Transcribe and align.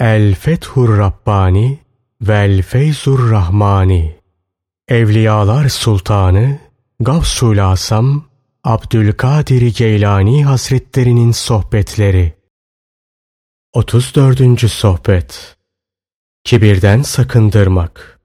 El 0.00 0.34
Fethur 0.34 0.98
Rabbani 0.98 1.78
Vel 2.20 2.62
Feyzur 2.62 3.30
Rahmani 3.30 4.16
Evliyalar 4.88 5.68
Sultanı 5.68 6.58
Gavsul 7.00 7.58
Asam 7.70 8.24
Abdülkadir 8.64 9.74
Geylani 9.74 10.44
Hazretlerinin 10.44 11.32
Sohbetleri 11.32 12.32
34. 13.72 14.70
Sohbet 14.70 15.56
Kibirden 16.44 17.02
sakındırmak 17.02 18.20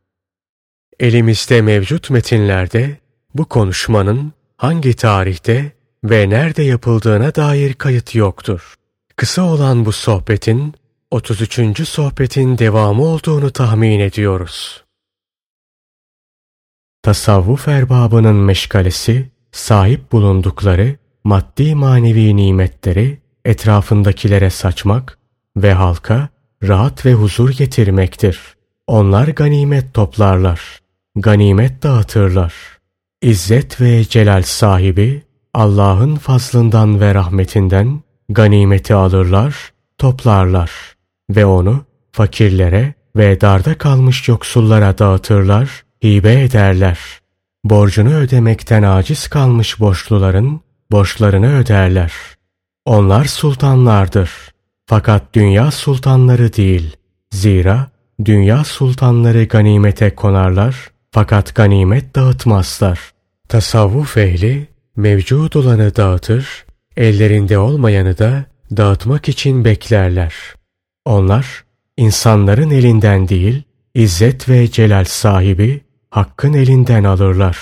Elimizde 0.99 1.61
mevcut 1.61 2.09
metinlerde 2.09 2.97
bu 3.35 3.45
konuşmanın 3.45 4.33
hangi 4.57 4.93
tarihte 4.93 5.71
ve 6.03 6.29
nerede 6.29 6.63
yapıldığına 6.63 7.35
dair 7.35 7.73
kayıt 7.73 8.15
yoktur. 8.15 8.75
Kısa 9.15 9.41
olan 9.41 9.85
bu 9.85 9.91
sohbetin 9.91 10.73
33. 11.14 11.88
sohbetin 11.88 12.57
devamı 12.57 13.04
olduğunu 13.05 13.52
tahmin 13.52 13.99
ediyoruz. 13.99 14.84
Tasavvuf 17.04 17.67
erbabının 17.67 18.35
meşgalesi, 18.35 19.31
sahip 19.52 20.12
bulundukları 20.12 20.95
maddi 21.23 21.76
manevi 21.76 22.35
nimetleri 22.35 23.21
etrafındakilere 23.45 24.49
saçmak 24.49 25.18
ve 25.57 25.73
halka 25.73 26.30
rahat 26.63 27.05
ve 27.05 27.13
huzur 27.13 27.49
getirmektir. 27.49 28.40
Onlar 28.88 29.27
ganimet 29.27 29.93
toplarlar, 29.93 30.80
ganimet 31.16 31.84
dağıtırlar. 31.84 32.54
İzzet 33.21 33.82
ve 33.82 34.04
celal 34.04 34.43
sahibi 34.43 35.23
Allah'ın 35.54 36.16
fazlından 36.16 37.02
ve 37.02 37.13
rahmetinden 37.13 38.02
ganimeti 38.30 38.93
alırlar, 38.93 39.73
toplarlar 39.98 40.92
ve 41.30 41.45
onu 41.45 41.86
fakirlere 42.12 42.94
ve 43.16 43.41
darda 43.41 43.77
kalmış 43.77 44.27
yoksullara 44.27 44.98
dağıtırlar, 44.98 45.84
hibe 46.04 46.41
ederler. 46.41 46.99
Borcunu 47.63 48.13
ödemekten 48.13 48.84
aciz 48.84 49.27
kalmış 49.27 49.80
borçluların 49.80 50.62
borçlarını 50.91 51.57
öderler. 51.60 52.13
Onlar 52.85 53.26
sultanlardır. 53.26 54.32
Fakat 54.85 55.24
dünya 55.34 55.71
sultanları 55.71 56.54
değil. 56.54 56.98
Zira 57.32 57.87
dünya 58.26 58.63
sultanları 58.63 59.43
ganimete 59.43 60.15
konarlar 60.15 60.76
fakat 61.12 61.55
ganimet 61.55 62.15
dağıtmazlar. 62.15 62.99
Tasavvuf 63.49 64.18
ehli 64.18 64.68
mevcud 64.96 65.53
olanı 65.53 65.96
dağıtır, 65.96 66.66
ellerinde 66.97 67.58
olmayanı 67.58 68.18
da 68.18 68.46
dağıtmak 68.78 69.30
için 69.30 69.66
beklerler. 69.66 70.34
Onlar 71.06 71.63
insanların 71.97 72.69
elinden 72.69 73.28
değil, 73.28 73.63
izzet 73.94 74.50
ve 74.50 74.72
celal 74.72 75.06
sahibi 75.06 75.81
hakkın 76.09 76.53
elinden 76.53 77.03
alırlar. 77.03 77.57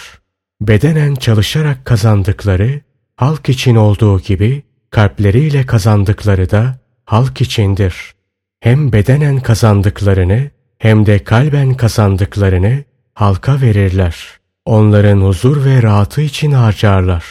Bedenen 0.62 1.16
çalışarak 1.16 1.86
kazandıkları, 1.86 2.82
halk 3.16 3.50
için 3.50 3.76
olduğu 3.76 4.20
gibi 4.20 4.64
kalpleriyle 4.90 5.66
kazandıkları 5.66 6.50
da 6.52 6.80
halk 7.06 7.42
içindir. 7.42 8.14
Hem 8.60 8.92
bedenen 8.92 9.40
kazandıklarını 9.40 10.50
hem 10.78 11.06
de 11.06 11.24
kalben 11.24 11.74
kazandıklarını 11.74 12.84
halka 13.14 13.62
verirler. 13.62 14.18
Onların 14.66 15.22
huzur 15.22 15.66
ve 15.66 15.84
rahatı 15.84 16.22
için 16.22 16.52
harcarlar. 16.52 17.26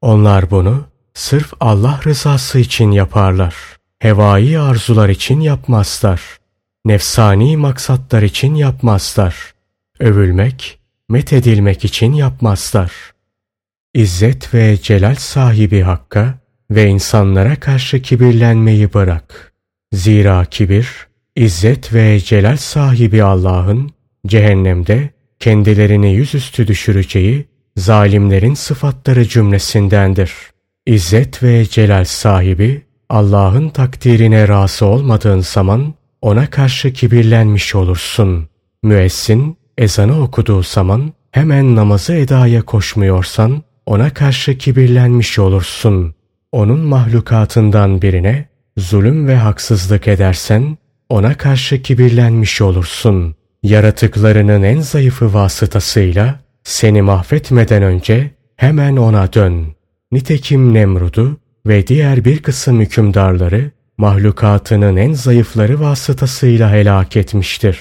Onlar 0.00 0.50
bunu 0.50 0.84
sırf 1.14 1.52
Allah 1.60 2.00
rızası 2.04 2.58
için 2.58 2.90
yaparlar. 2.90 3.54
Hevai 4.04 4.58
arzular 4.58 5.08
için 5.08 5.40
yapmazlar. 5.40 6.20
Nefsani 6.84 7.56
maksatlar 7.56 8.22
için 8.22 8.54
yapmazlar. 8.54 9.54
Övülmek, 10.00 10.78
methedilmek 11.08 11.84
için 11.84 12.12
yapmazlar. 12.12 12.92
İzzet 13.94 14.54
ve 14.54 14.76
celal 14.82 15.14
sahibi 15.14 15.80
Hakk'a 15.80 16.34
ve 16.70 16.86
insanlara 16.86 17.60
karşı 17.60 18.02
kibirlenmeyi 18.02 18.94
bırak. 18.94 19.52
Zira 19.92 20.44
kibir, 20.44 20.88
İzzet 21.36 21.94
ve 21.94 22.20
celal 22.20 22.56
sahibi 22.56 23.22
Allah'ın 23.22 23.90
cehennemde 24.26 25.10
kendilerini 25.38 26.14
yüzüstü 26.14 26.66
düşüreceği 26.66 27.48
zalimlerin 27.76 28.54
sıfatları 28.54 29.28
cümlesindendir. 29.28 30.32
İzzet 30.86 31.42
ve 31.42 31.66
celal 31.66 32.04
sahibi 32.04 32.82
Allah'ın 33.08 33.68
takdirine 33.68 34.48
razı 34.48 34.86
olmadığın 34.86 35.40
zaman 35.40 35.94
ona 36.22 36.50
karşı 36.50 36.92
kibirlenmiş 36.92 37.74
olursun. 37.74 38.48
Müessin 38.82 39.56
ezanı 39.78 40.22
okuduğu 40.22 40.62
zaman 40.62 41.12
hemen 41.30 41.76
namazı 41.76 42.14
edaya 42.14 42.62
koşmuyorsan 42.62 43.62
ona 43.86 44.10
karşı 44.10 44.58
kibirlenmiş 44.58 45.38
olursun. 45.38 46.14
Onun 46.52 46.80
mahlukatından 46.80 48.02
birine 48.02 48.48
zulüm 48.76 49.28
ve 49.28 49.36
haksızlık 49.36 50.08
edersen 50.08 50.78
ona 51.08 51.34
karşı 51.34 51.82
kibirlenmiş 51.82 52.60
olursun. 52.60 53.34
Yaratıklarının 53.62 54.62
en 54.62 54.80
zayıfı 54.80 55.34
vasıtasıyla 55.34 56.40
seni 56.64 57.02
mahvetmeden 57.02 57.82
önce 57.82 58.30
hemen 58.56 58.96
ona 58.96 59.32
dön. 59.32 59.66
Nitekim 60.12 60.74
Nemrud'u 60.74 61.36
ve 61.66 61.86
diğer 61.86 62.24
bir 62.24 62.42
kısım 62.42 62.80
hükümdarları 62.80 63.70
mahlukatının 63.98 64.96
en 64.96 65.12
zayıfları 65.12 65.80
vasıtasıyla 65.80 66.72
helak 66.72 67.16
etmiştir. 67.16 67.78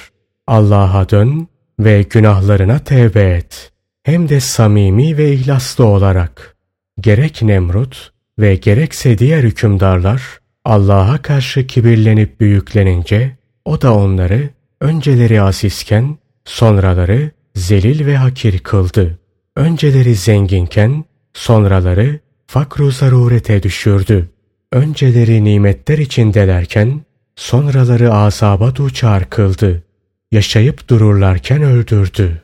Allah'a 0.48 1.10
dön 1.10 1.48
ve 1.80 2.02
günahlarına 2.02 2.80
tevbe 2.80 3.22
et. 3.22 3.72
Hem 4.04 4.30
de 4.30 4.40
samimi 4.40 5.18
ve 5.18 5.34
ihlaslı 5.34 5.86
olarak. 5.86 6.56
Gerek 7.00 7.42
Nemrut 7.42 8.12
ve 8.40 8.56
gerekse 8.56 9.18
diğer 9.18 9.44
hükümdarlar 9.44 10.22
Allah'a 10.66 11.18
karşı 11.18 11.68
kibirlenip 11.68 12.40
büyüklenince 12.40 13.38
o 13.66 13.82
da 13.82 13.96
onları 13.96 14.50
önceleri 14.82 15.42
azizken 15.42 16.18
sonraları 16.46 17.32
zelil 17.56 18.06
ve 18.06 18.18
hakir 18.18 18.60
kıldı. 18.60 19.20
Önceleri 19.56 20.16
zenginken 20.16 21.06
sonraları 21.34 22.20
fakru 22.54 22.92
zarurete 22.92 23.64
düşürdü. 23.64 24.30
Önceleri 24.72 25.44
nimetler 25.44 25.98
içindelerken 25.98 27.02
sonraları 27.36 28.14
azaba 28.14 28.76
duçar 28.76 29.30
kıldı. 29.30 29.84
Yaşayıp 30.32 30.88
dururlarken 30.88 31.62
öldürdü. 31.62 32.42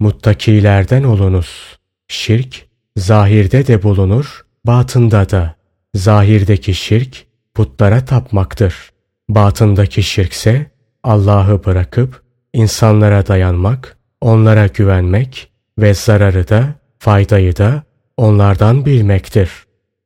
Muttakilerden 0.00 1.02
olunuz. 1.02 1.78
Şirk, 2.08 2.66
zahirde 2.96 3.66
de 3.66 3.82
bulunur, 3.82 4.44
batında 4.66 5.30
da. 5.30 5.54
Zahirdeki 5.94 6.74
şirk, 6.74 7.26
putlara 7.54 8.04
tapmaktır. 8.04 8.90
Batındaki 9.28 10.02
şirkse, 10.02 10.70
Allah'ı 11.02 11.64
bırakıp, 11.64 12.22
insanlara 12.52 13.26
dayanmak, 13.26 13.96
onlara 14.20 14.66
güvenmek 14.66 15.50
ve 15.78 15.94
zararı 15.94 16.48
da, 16.48 16.74
faydayı 16.98 17.56
da 17.56 17.89
onlardan 18.20 18.86
bilmektir. 18.86 19.50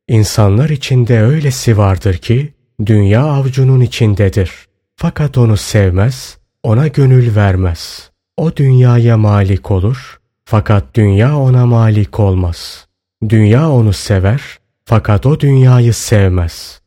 İnsanlar 0.08 0.70
içinde 0.70 1.22
öylesi 1.22 1.78
vardır 1.78 2.16
ki, 2.16 2.54
dünya 2.86 3.24
avcunun 3.24 3.80
içindedir. 3.80 4.50
Fakat 4.96 5.38
onu 5.38 5.56
sevmez, 5.56 6.38
ona 6.62 6.88
gönül 6.88 7.36
vermez. 7.36 8.10
O 8.36 8.56
dünyaya 8.56 9.16
malik 9.16 9.70
olur, 9.70 10.18
fakat 10.44 10.84
dünya 10.94 11.38
ona 11.38 11.66
malik 11.66 12.20
olmaz. 12.20 12.86
Dünya 13.28 13.70
onu 13.70 13.92
sever, 13.92 14.42
fakat 14.84 15.26
o 15.26 15.40
dünyayı 15.40 15.94
sevmez. 15.94 16.80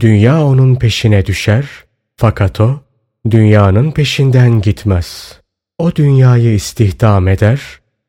Dünya 0.00 0.44
onun 0.44 0.74
peşine 0.76 1.26
düşer, 1.26 1.66
fakat 2.16 2.60
o 2.60 2.80
dünyanın 3.30 3.90
peşinden 3.90 4.60
gitmez. 4.60 5.38
O 5.78 5.94
dünyayı 5.94 6.54
istihdam 6.54 7.28
eder, 7.28 7.60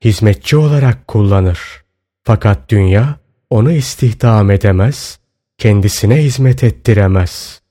hizmetçi 0.04 0.58
olarak 0.58 1.08
kullanır. 1.08 1.81
Fakat 2.24 2.70
dünya 2.70 3.16
onu 3.50 3.72
istihdam 3.72 4.52
edemez, 4.52 5.20
kendisine 5.58 6.24
hizmet 6.24 6.64
ettiremez. 6.64 7.62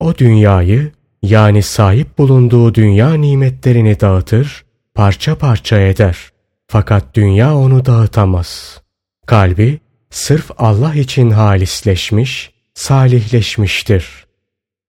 O 0.00 0.18
dünyayı 0.18 0.92
yani 1.22 1.62
sahip 1.62 2.18
bulunduğu 2.18 2.74
dünya 2.74 3.14
nimetlerini 3.14 4.00
dağıtır, 4.00 4.64
parça 4.94 5.38
parça 5.38 5.80
eder. 5.80 6.16
Fakat 6.68 7.14
dünya 7.14 7.56
onu 7.56 7.84
dağıtamaz. 7.84 8.82
Kalbi 9.26 9.80
sırf 10.10 10.50
Allah 10.58 10.94
için 10.94 11.30
halisleşmiş, 11.30 12.50
salihleşmiştir. 12.74 14.26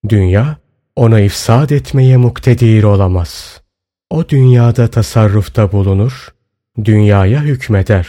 Dünya 0.10 0.58
ona 0.96 1.20
ifsad 1.20 1.70
etmeye 1.70 2.18
muktedir 2.18 2.84
olamaz. 2.84 3.62
O 4.10 4.30
dünyada 4.30 4.88
tasarrufta 4.88 5.72
bulunur, 5.72 6.28
dünyaya 6.86 7.42
hükmeder. 7.42 8.08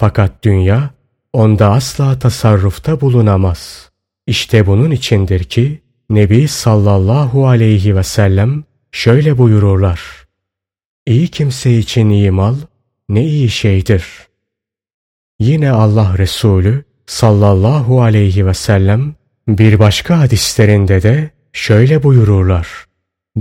Fakat 0.00 0.44
dünya 0.44 0.90
onda 1.32 1.72
asla 1.72 2.18
tasarrufta 2.18 3.00
bulunamaz. 3.00 3.90
İşte 4.26 4.66
bunun 4.66 4.90
içindir 4.90 5.44
ki 5.44 5.80
Nebi 6.10 6.48
sallallahu 6.48 7.48
aleyhi 7.48 7.96
ve 7.96 8.02
sellem 8.02 8.64
şöyle 8.92 9.38
buyururlar. 9.38 10.00
İyi 11.06 11.28
kimse 11.28 11.78
için 11.78 12.10
iyi 12.10 12.30
mal 12.30 12.54
ne 13.08 13.24
iyi 13.24 13.50
şeydir. 13.50 14.04
Yine 15.40 15.70
Allah 15.70 16.18
Resulü 16.18 16.84
sallallahu 17.06 18.02
aleyhi 18.02 18.46
ve 18.46 18.54
sellem 18.54 19.14
bir 19.48 19.78
başka 19.78 20.18
hadislerinde 20.18 21.02
de 21.02 21.30
şöyle 21.52 22.02
buyururlar. 22.02 22.68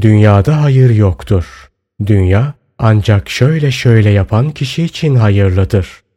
Dünyada 0.01 0.61
hayır 0.61 0.89
yoktur. 0.89 1.69
Dünya 2.05 2.53
ancak 2.77 3.29
şöyle 3.29 3.71
şöyle 3.71 4.09
yapan 4.09 4.51
kişi 4.51 4.83
için 4.83 5.15
hayırlıdır. 5.15 6.08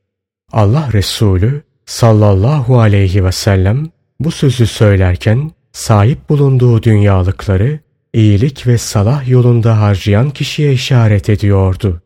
Allah 0.53 0.89
Resulü 0.93 1.63
sallallahu 1.87 2.81
aleyhi 2.81 3.25
ve 3.25 3.33
sellem 3.33 3.87
bu 4.21 4.31
sözü 4.31 4.67
söylerken 4.67 5.51
sahip 5.73 6.29
bulunduğu 6.29 6.83
dünyalıkları 6.83 7.81
iyilik 8.15 8.67
ve 8.67 8.79
salah 8.79 9.29
yolunda 9.29 9.81
harcayan 9.81 10.31
kişiye 10.31 10.73
işaret 10.73 11.29
ediyordu. 11.29 12.03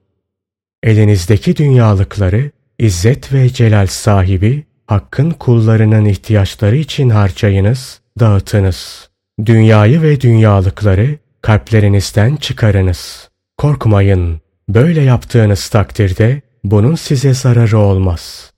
Elinizdeki 0.82 1.56
dünyalıkları 1.56 2.50
izzet 2.78 3.32
ve 3.32 3.48
celal 3.48 3.86
sahibi 3.86 4.64
Hakk'ın 4.86 5.30
kullarının 5.30 6.04
ihtiyaçları 6.04 6.76
için 6.76 7.10
harcayınız, 7.10 8.00
dağıtınız. 8.20 9.10
Dünyayı 9.44 10.02
ve 10.02 10.20
dünyalıkları 10.20 11.18
kalplerinizden 11.42 12.36
çıkarınız. 12.36 13.28
Korkmayın. 13.58 14.40
Böyle 14.68 15.02
yaptığınız 15.02 15.68
takdirde 15.68 16.42
bunun 16.70 16.94
size 16.94 17.34
zararı 17.34 17.78
olmaz. 17.78 18.52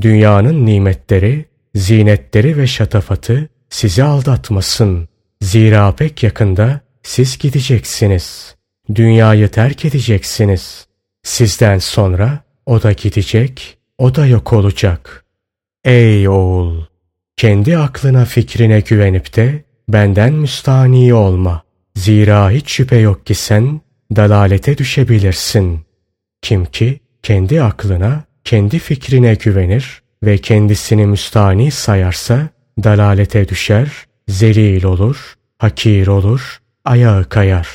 Dünyanın 0.00 0.66
nimetleri, 0.66 1.44
zinetleri 1.74 2.56
ve 2.56 2.66
şatafatı 2.66 3.48
sizi 3.70 4.04
aldatmasın. 4.04 5.08
Zira 5.40 5.92
pek 5.92 6.22
yakında 6.22 6.80
siz 7.02 7.38
gideceksiniz. 7.38 8.56
Dünyayı 8.94 9.48
terk 9.48 9.84
edeceksiniz. 9.84 10.86
Sizden 11.22 11.78
sonra 11.78 12.40
o 12.66 12.82
da 12.82 12.92
gidecek, 12.92 13.78
o 13.98 14.14
da 14.14 14.26
yok 14.26 14.52
olacak. 14.52 15.24
Ey 15.84 16.28
oğul! 16.28 16.84
Kendi 17.36 17.78
aklına 17.78 18.24
fikrine 18.24 18.80
güvenip 18.80 19.36
de 19.36 19.64
benden 19.88 20.32
müstani 20.32 21.14
olma. 21.14 21.62
Zira 21.96 22.50
hiç 22.50 22.70
şüphe 22.70 22.96
yok 22.96 23.26
ki 23.26 23.34
sen 23.34 23.80
dalalete 24.16 24.78
düşebilirsin. 24.78 25.80
Kim 26.42 26.64
ki 26.64 27.00
kendi 27.26 27.62
aklına, 27.62 28.24
kendi 28.44 28.78
fikrine 28.78 29.34
güvenir 29.34 30.02
ve 30.22 30.38
kendisini 30.38 31.06
müstani 31.06 31.70
sayarsa 31.70 32.48
dalalete 32.84 33.48
düşer, 33.48 33.88
zelil 34.28 34.84
olur, 34.84 35.34
hakir 35.58 36.06
olur, 36.06 36.58
ayağı 36.84 37.24
kayar. 37.24 37.68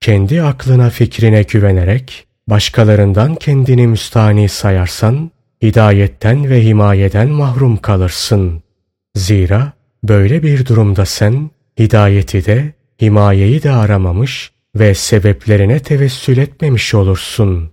Kendi 0.00 0.42
aklına 0.42 0.90
fikrine 0.90 1.42
güvenerek 1.42 2.26
başkalarından 2.48 3.34
kendini 3.34 3.86
müstani 3.86 4.48
sayarsan 4.48 5.30
hidayetten 5.62 6.50
ve 6.50 6.64
himayeden 6.64 7.28
mahrum 7.28 7.76
kalırsın. 7.76 8.62
Zira 9.14 9.72
böyle 10.04 10.42
bir 10.42 10.66
durumda 10.66 11.06
sen 11.06 11.50
hidayeti 11.78 12.46
de 12.46 12.72
himayeyi 13.02 13.62
de 13.62 13.70
aramamış 13.70 14.52
ve 14.76 14.94
sebeplerine 14.94 15.78
tevessül 15.78 16.38
etmemiş 16.38 16.94
olursun. 16.94 17.70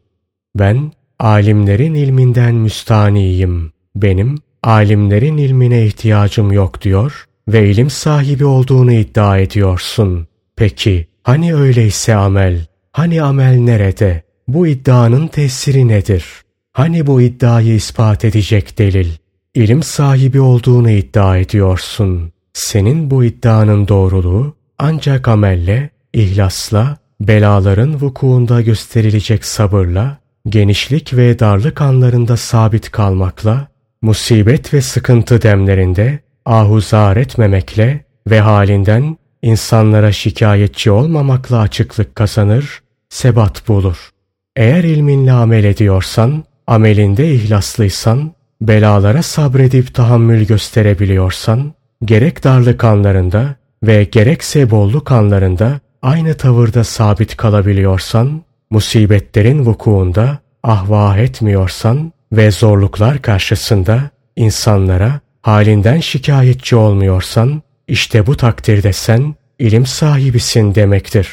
Ben 0.56 0.92
alimlerin 1.22 1.94
ilminden 1.94 2.56
müstaniyim. 2.56 3.72
Benim 3.96 4.38
alimlerin 4.64 5.38
ilmine 5.38 5.86
ihtiyacım 5.86 6.52
yok 6.52 6.82
diyor 6.82 7.26
ve 7.48 7.70
ilim 7.70 7.90
sahibi 7.90 8.46
olduğunu 8.46 8.94
iddia 8.94 9.38
ediyorsun. 9.38 10.28
Peki 10.56 11.08
hani 11.24 11.56
öyleyse 11.56 12.16
amel? 12.16 12.66
Hani 12.92 13.22
amel 13.22 13.56
nerede? 13.56 14.24
Bu 14.48 14.68
iddianın 14.68 15.28
tesiri 15.28 15.88
nedir? 15.88 16.26
Hani 16.74 17.08
bu 17.08 17.22
iddiayı 17.22 17.76
ispat 17.76 18.26
edecek 18.26 18.78
delil? 18.78 19.10
İlim 19.56 19.84
sahibi 19.84 20.40
olduğunu 20.40 20.90
iddia 20.90 21.38
ediyorsun. 21.38 22.32
Senin 22.54 23.12
bu 23.12 23.24
iddianın 23.24 23.88
doğruluğu 23.88 24.56
ancak 24.78 25.28
amelle, 25.28 25.90
ihlasla, 26.14 26.98
belaların 27.22 28.02
vukuunda 28.02 28.62
gösterilecek 28.62 29.46
sabırla, 29.46 30.21
genişlik 30.50 31.14
ve 31.14 31.40
darlık 31.40 31.82
anlarında 31.82 32.38
sabit 32.38 32.92
kalmakla, 32.92 33.68
musibet 34.02 34.74
ve 34.74 34.82
sıkıntı 34.82 35.42
demlerinde 35.42 36.20
ahuzar 36.46 37.18
etmemekle 37.18 38.06
ve 38.30 38.40
halinden 38.40 39.18
insanlara 39.42 40.12
şikayetçi 40.12 40.92
olmamakla 40.92 41.60
açıklık 41.60 42.16
kazanır, 42.16 42.82
sebat 43.10 43.68
bulur. 43.68 44.10
Eğer 44.56 44.84
ilminle 44.84 45.32
amel 45.32 45.64
ediyorsan, 45.64 46.44
amelinde 46.68 47.34
ihlaslıysan, 47.34 48.32
belalara 48.62 49.24
sabredip 49.24 49.94
tahammül 49.94 50.46
gösterebiliyorsan, 50.46 51.74
gerek 52.06 52.44
darlık 52.44 52.84
anlarında 52.84 53.56
ve 53.84 54.04
gerekse 54.04 54.72
bolluk 54.72 55.12
anlarında 55.12 55.80
aynı 56.02 56.34
tavırda 56.34 56.84
sabit 56.84 57.38
kalabiliyorsan, 57.38 58.42
musibetlerin 58.72 59.66
vukuunda 59.66 60.40
ahvah 60.64 61.18
etmiyorsan 61.18 62.12
ve 62.32 62.52
zorluklar 62.52 63.22
karşısında 63.22 64.10
insanlara 64.36 65.20
halinden 65.42 66.00
şikayetçi 66.00 66.76
olmuyorsan, 66.76 67.62
işte 67.88 68.28
bu 68.28 68.38
takdirde 68.38 68.94
sen 68.94 69.36
ilim 69.60 69.86
sahibisin 69.86 70.76
demektir. 70.76 71.30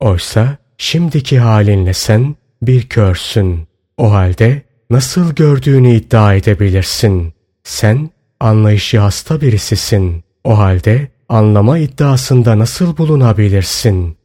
Oysa 0.00 0.56
şimdiki 0.78 1.38
halinle 1.38 1.94
sen 1.94 2.36
bir 2.62 2.82
körsün. 2.88 3.66
O 3.96 4.12
halde 4.12 4.62
nasıl 4.90 5.34
gördüğünü 5.34 5.94
iddia 5.94 6.34
edebilirsin. 6.34 7.32
Sen 7.64 8.10
anlayışı 8.40 9.00
hasta 9.00 9.40
birisisin. 9.40 10.24
O 10.44 10.58
halde 10.58 11.08
anlama 11.28 11.78
iddiasında 11.78 12.58
nasıl 12.58 12.96
bulunabilirsin? 12.96 14.16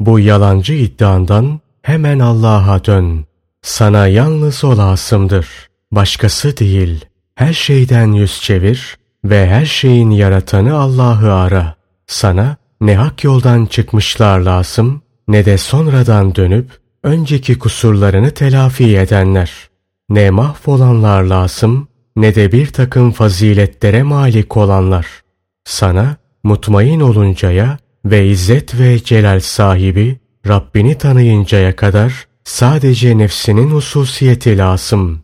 Bu 0.00 0.20
yalancı 0.20 0.74
iddiandan 0.74 1.60
hemen 1.84 2.18
Allah'a 2.18 2.84
dön. 2.84 3.24
Sana 3.62 4.06
yalnız 4.08 4.64
o 4.64 4.78
lazımdır. 4.78 5.48
Başkası 5.92 6.56
değil. 6.56 7.04
Her 7.34 7.52
şeyden 7.52 8.12
yüz 8.12 8.42
çevir 8.42 8.96
ve 9.24 9.46
her 9.46 9.66
şeyin 9.66 10.10
yaratanı 10.10 10.78
Allah'ı 10.78 11.34
ara. 11.34 11.74
Sana 12.06 12.56
ne 12.80 12.96
hak 12.96 13.24
yoldan 13.24 13.66
çıkmışlar 13.66 14.38
lazım 14.38 15.02
ne 15.28 15.44
de 15.44 15.58
sonradan 15.58 16.34
dönüp 16.34 16.70
önceki 17.02 17.58
kusurlarını 17.58 18.30
telafi 18.30 18.98
edenler. 18.98 19.52
Ne 20.08 20.30
mahvolanlar 20.30 21.22
lazım 21.22 21.88
ne 22.16 22.34
de 22.34 22.52
bir 22.52 22.66
takım 22.66 23.12
faziletlere 23.12 24.02
malik 24.02 24.56
olanlar. 24.56 25.06
Sana 25.64 26.16
mutmain 26.44 27.00
oluncaya 27.00 27.78
ve 28.04 28.26
izzet 28.26 28.80
ve 28.80 29.04
celal 29.04 29.40
sahibi 29.40 30.23
Rabbini 30.48 30.98
tanıyıncaya 30.98 31.76
kadar 31.76 32.26
sadece 32.44 33.18
nefsinin 33.18 33.70
hususiyeti 33.70 34.58
lazım. 34.58 35.22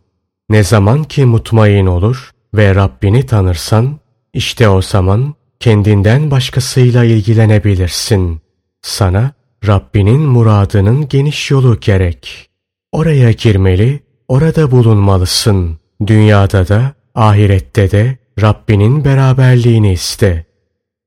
Ne 0.49 0.63
zaman 0.63 1.03
ki 1.03 1.25
mutmain 1.25 1.85
olur 1.85 2.31
ve 2.53 2.75
Rabbini 2.75 3.25
tanırsan, 3.25 3.99
işte 4.33 4.69
o 4.69 4.81
zaman 4.81 5.33
kendinden 5.59 6.31
başkasıyla 6.31 7.03
ilgilenebilirsin. 7.03 8.41
Sana 8.81 9.31
Rabbinin 9.67 10.21
muradının 10.21 11.07
geniş 11.07 11.51
yolu 11.51 11.79
gerek. 11.79 12.49
Oraya 12.91 13.31
girmeli, 13.31 13.99
orada 14.27 14.71
bulunmalısın. 14.71 15.79
Dünyada 16.07 16.67
da, 16.67 16.93
ahirette 17.15 17.91
de 17.91 18.17
Rabbinin 18.41 19.05
beraberliğini 19.05 19.93
iste. 19.93 20.45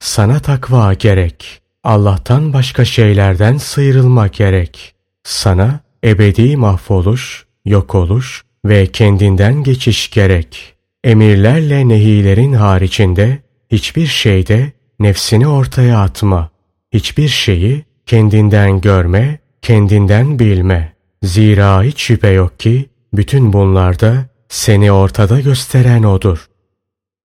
Sana 0.00 0.40
takva 0.40 0.94
gerek. 0.94 1.63
Allah'tan 1.84 2.52
başka 2.52 2.84
şeylerden 2.84 3.56
sıyrılma 3.56 4.26
gerek. 4.26 4.94
Sana 5.24 5.80
ebedi 6.04 6.56
mahvoluş, 6.56 7.46
yok 7.64 7.94
oluş 7.94 8.44
ve 8.64 8.86
kendinden 8.86 9.62
geçiş 9.62 10.10
gerek. 10.10 10.74
Emirlerle 11.04 11.88
nehilerin 11.88 12.52
haricinde 12.52 13.38
hiçbir 13.70 14.06
şeyde 14.06 14.72
nefsini 14.98 15.48
ortaya 15.48 15.98
atma. 15.98 16.50
Hiçbir 16.92 17.28
şeyi 17.28 17.84
kendinden 18.06 18.80
görme, 18.80 19.38
kendinden 19.62 20.38
bilme. 20.38 20.92
Zira 21.22 21.82
hiç 21.82 22.00
şüphe 22.02 22.28
yok 22.28 22.60
ki 22.60 22.86
bütün 23.12 23.52
bunlarda 23.52 24.26
seni 24.48 24.92
ortada 24.92 25.40
gösteren 25.40 26.02
odur. 26.02 26.48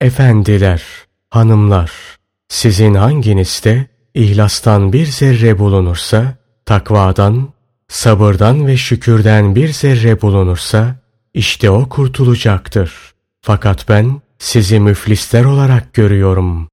Efendiler, 0.02 0.84
hanımlar, 1.30 1.92
sizin 2.50 2.94
hanginizde 2.94 3.88
ihlastan 4.14 4.94
bir 4.94 5.06
zerre 5.06 5.60
bulunursa, 5.60 6.36
takvadan, 6.66 7.50
sabırdan 7.88 8.68
ve 8.68 8.78
şükürden 8.78 9.56
bir 9.56 9.70
zerre 9.74 10.22
bulunursa, 10.22 10.96
işte 11.34 11.70
o 11.70 11.90
kurtulacaktır. 11.90 12.94
Fakat 13.42 13.90
ben 13.90 14.22
sizi 14.40 14.80
müflisler 14.80 15.46
olarak 15.46 15.94
görüyorum. 15.94 16.68